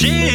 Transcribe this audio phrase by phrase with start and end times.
[0.00, 0.29] J'ai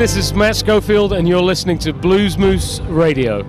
[0.00, 3.44] this is Matt Schofield, and you're listening to Blues Moose Radio.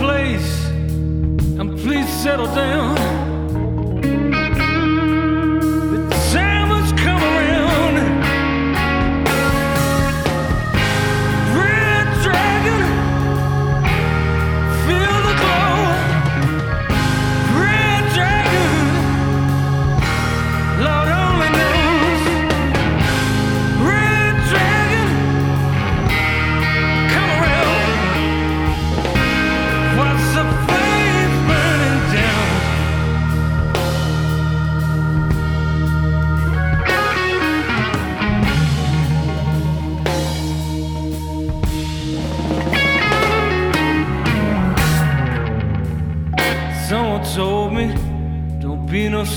[0.00, 0.66] place
[1.58, 3.27] and please settle down.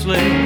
[0.02, 0.41] sleigh.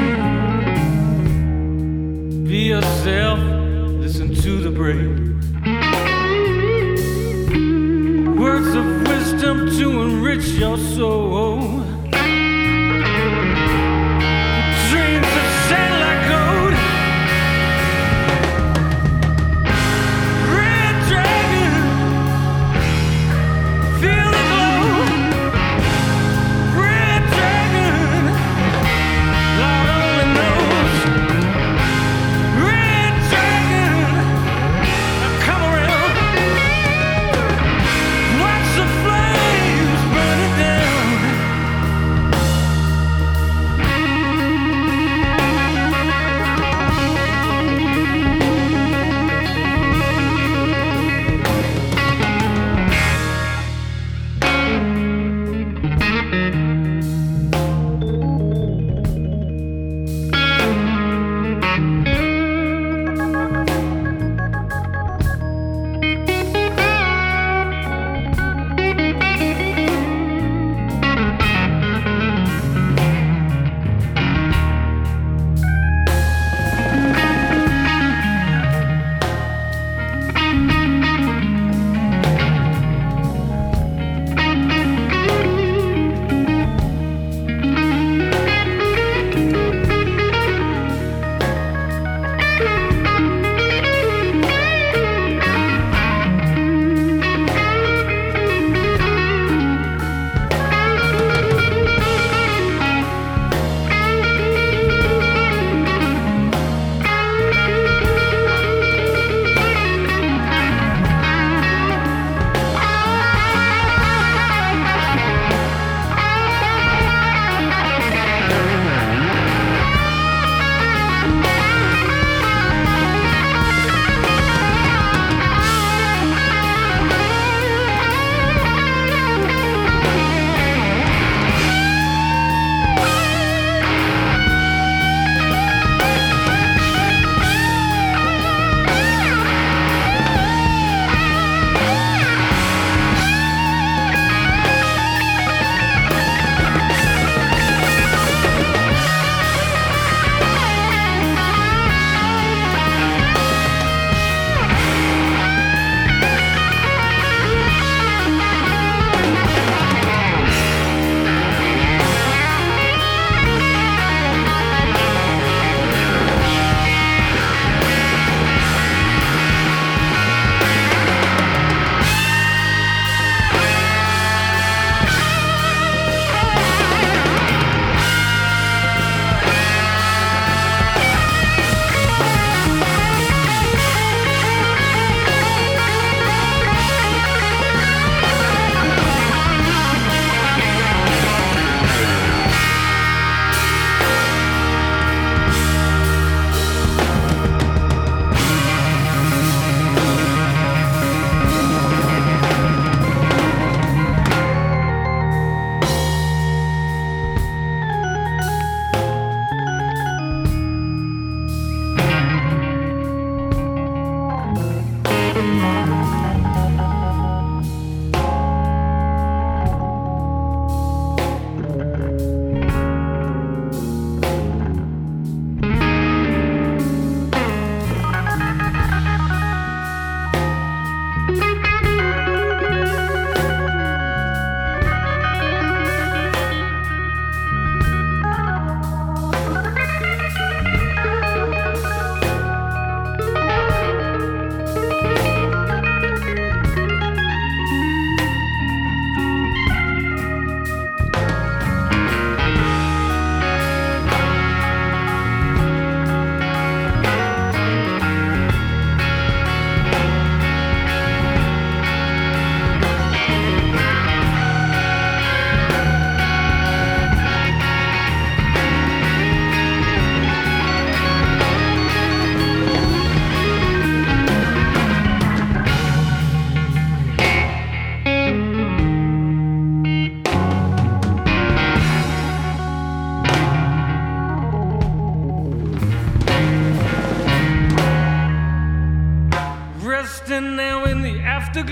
[291.58, 291.64] All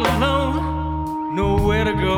[0.00, 2.16] alone, nowhere to go.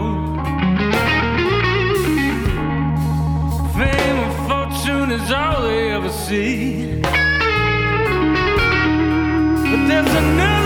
[3.77, 7.01] Fame and fortune is all they ever see.
[9.71, 10.58] But there's another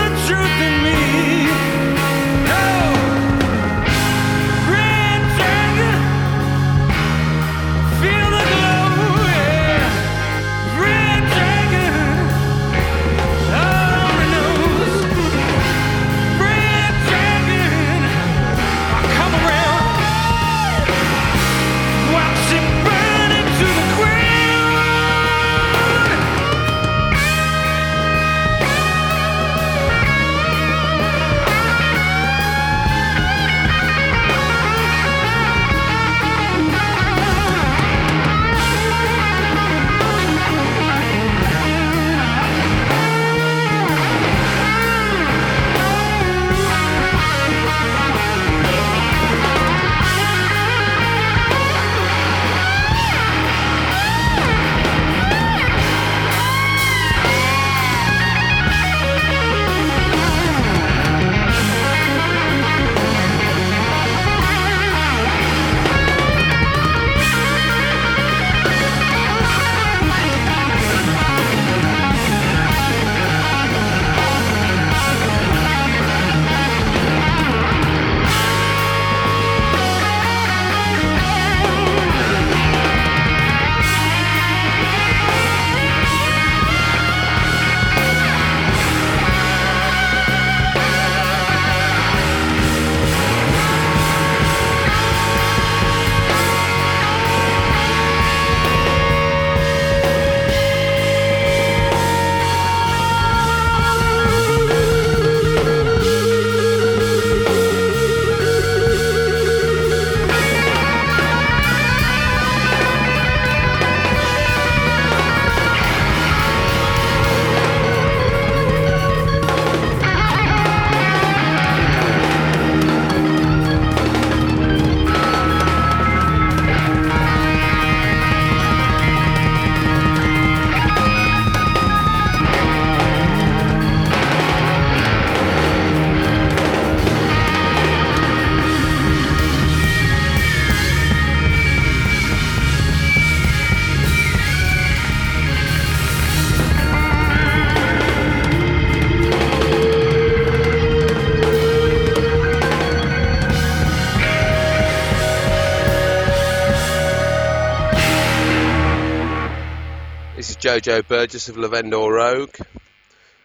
[160.79, 162.55] Jojo Burgess of Lavendor Rogue.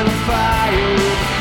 [0.04, 1.39] the fire.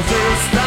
[0.00, 0.57] houses.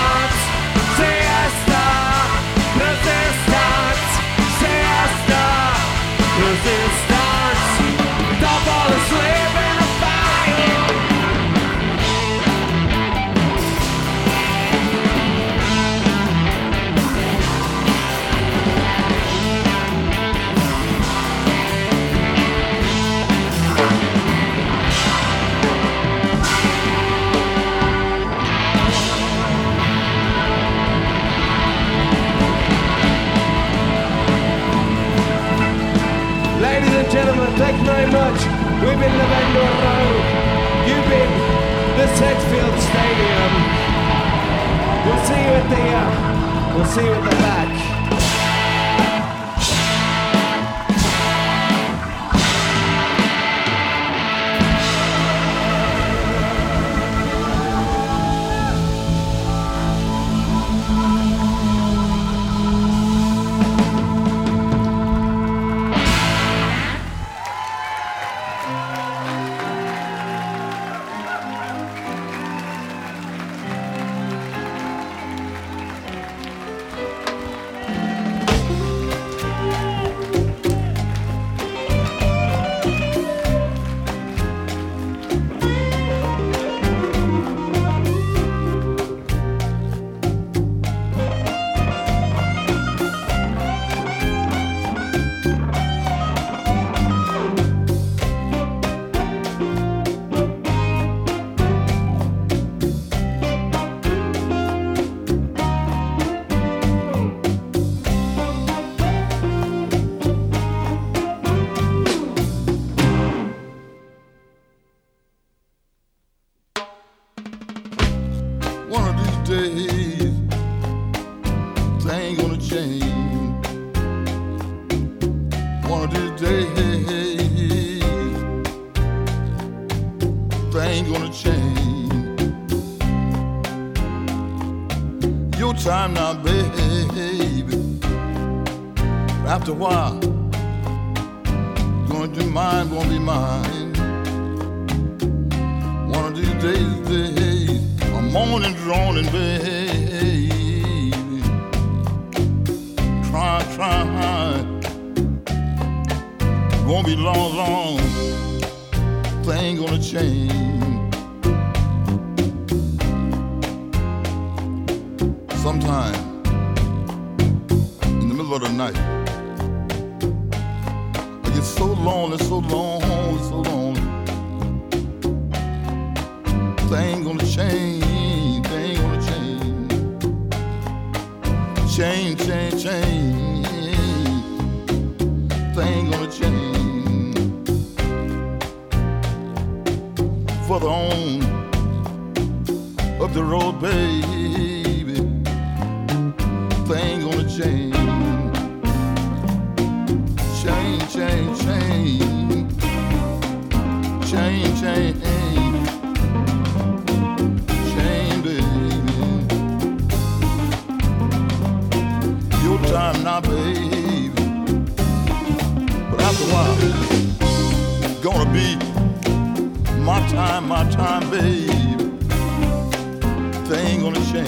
[139.81, 140.30] 话!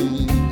[0.03, 0.42] mine.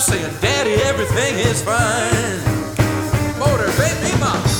[0.00, 2.40] Saying, Daddy, everything is fine.
[3.38, 4.59] Motivate me, mama.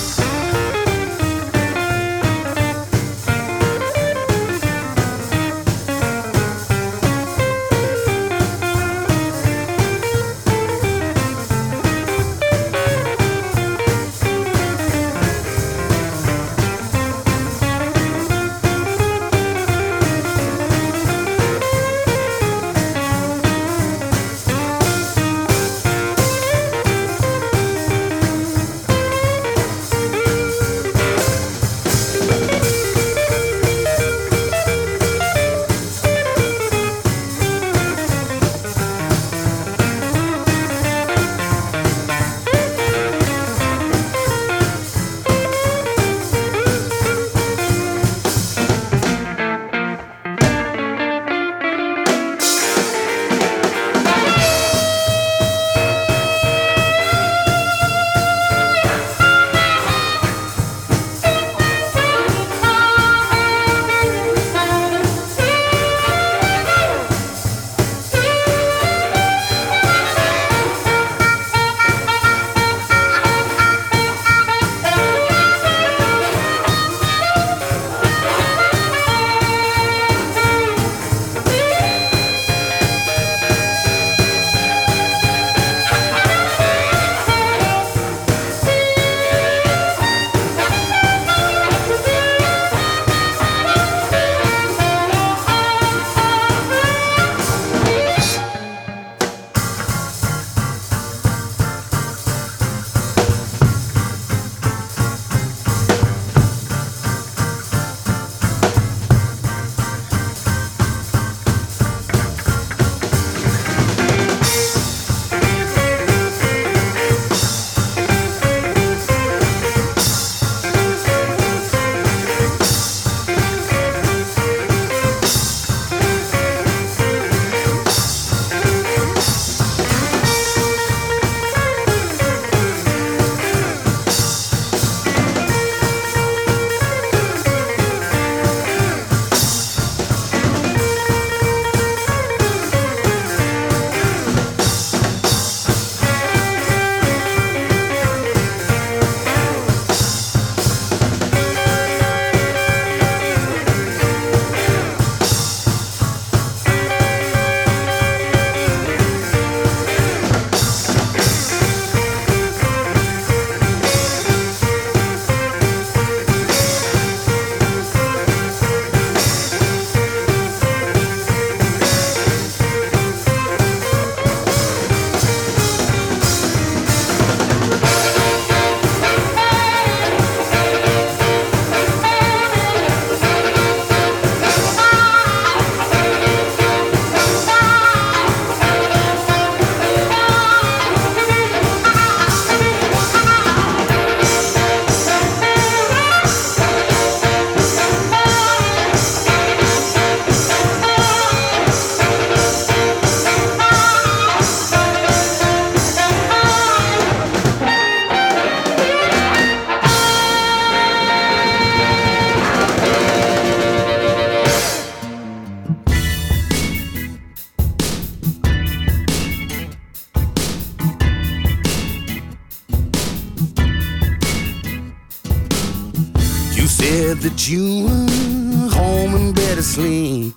[227.21, 230.35] That you were home and bed asleep.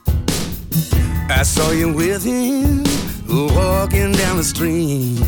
[1.29, 2.83] I saw you with him
[3.29, 5.23] walking down the street.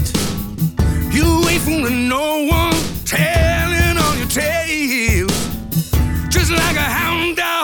[1.16, 2.76] You ain't fooling no one,
[3.06, 5.32] telling all your tales.
[6.28, 7.55] Just like a hound dog,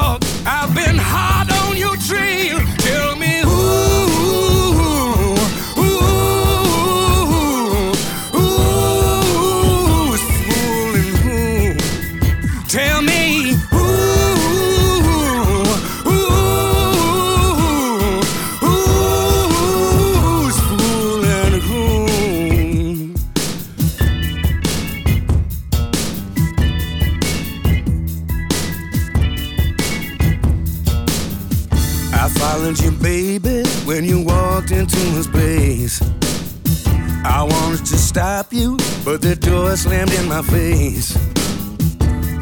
[38.21, 41.09] stop you, but the door slammed in my face.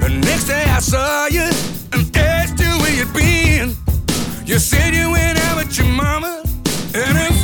[0.03, 1.47] The next day I saw you
[1.93, 3.77] and asked you where you'd been.
[4.45, 6.43] You said you went out with your mama
[6.93, 7.38] and a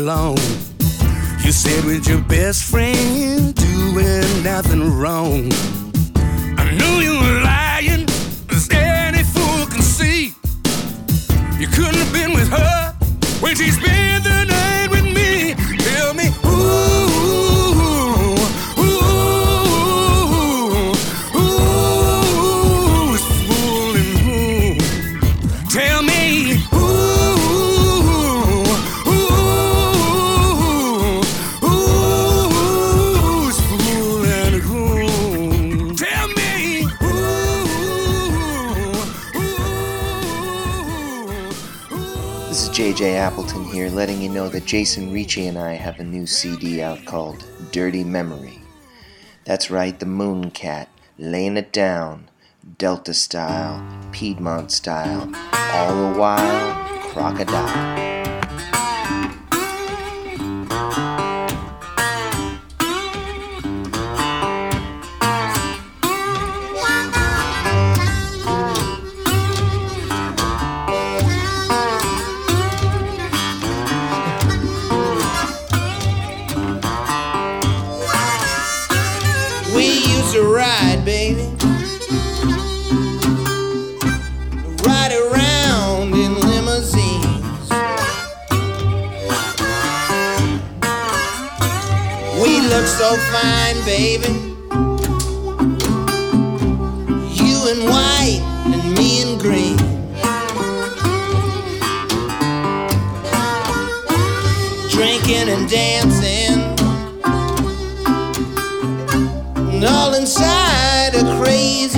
[0.00, 0.36] long.
[1.44, 5.50] You said with your best friend, doing nothing wrong.
[6.58, 8.06] I knew you were lying,
[8.50, 10.34] as any fool can see.
[11.58, 12.94] You couldn't have been with her
[13.40, 14.69] when she spent the night
[43.00, 46.82] JJ Appleton here, letting you know that Jason Ricci and I have a new CD
[46.82, 48.60] out called Dirty Memory.
[49.46, 52.28] That's right, the Moon Cat, laying it down,
[52.76, 53.82] Delta style,
[54.12, 55.32] Piedmont style,
[55.72, 58.09] all the while, crocodile.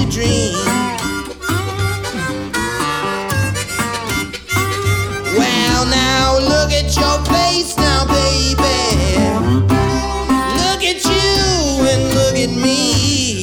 [0.03, 0.53] Crazy dream.
[5.37, 8.59] Well, now look at your face now, baby.
[10.59, 13.41] Look at you and look at me.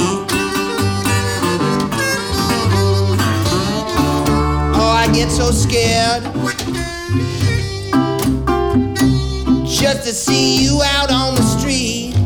[4.76, 6.24] Oh, I get so scared
[9.66, 12.19] just to see you out on the street.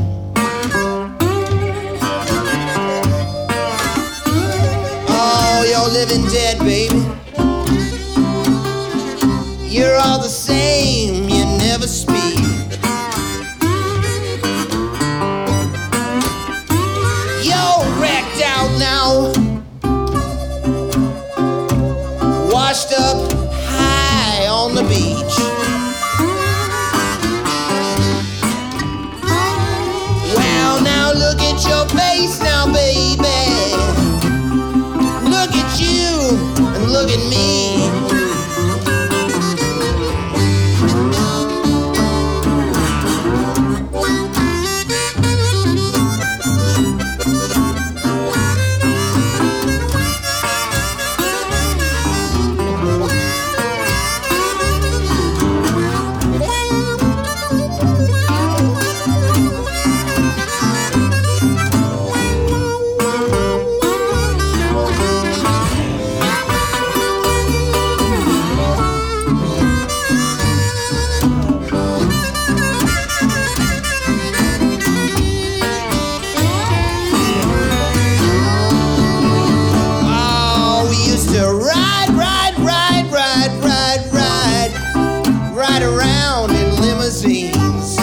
[86.24, 87.98] Ride in limousines.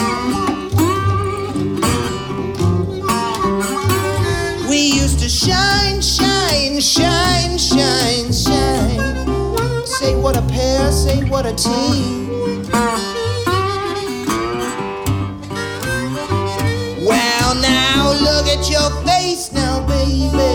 [4.69, 9.85] We used to shine, shine, shine, shine, shine.
[9.85, 12.63] Say what a pair, say what a team.
[17.05, 20.53] Well, now look at your face now, baby.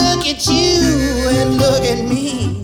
[0.00, 2.63] Look at you and look at me.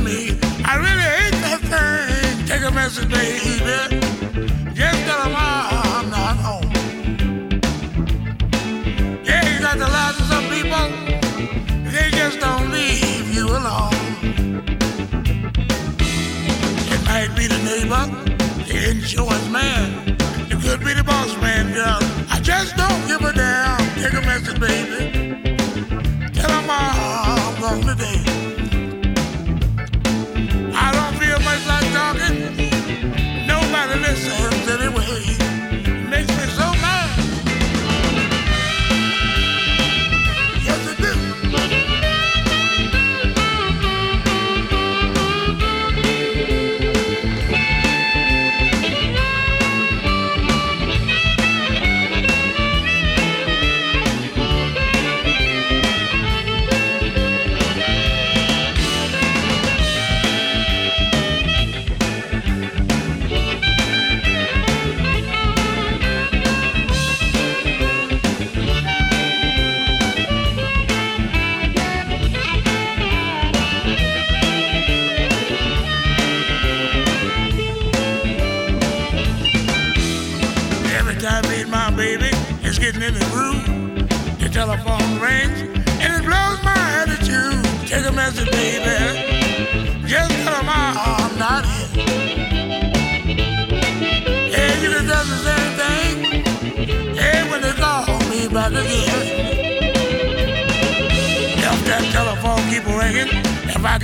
[0.00, 0.38] Me.
[0.64, 2.46] I really hate that thing.
[2.46, 4.00] Take a message, baby.
[4.74, 6.70] Just tell 'em I'm not home.
[9.24, 10.86] Yeah, you got the lie of some people.
[11.92, 13.96] They just don't leave you alone.
[16.94, 18.04] It might be the neighbor,
[18.68, 20.16] the insurance man.
[20.50, 22.00] It could be the boss man, girl.
[22.30, 23.78] I just don't give a damn.
[24.02, 24.87] Take a message, baby.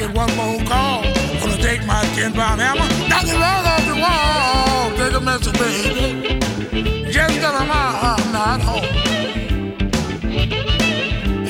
[0.06, 3.96] Get one more call, gonna take my 10 pound hammer, knock it right off the
[4.04, 4.90] wall.
[4.98, 7.10] Take a message, baby.
[7.10, 8.84] Just 'em I'm not home.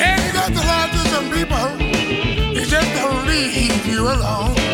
[0.01, 1.69] Hey, you got to lie to some people.
[2.55, 4.74] They just don't leave you alone.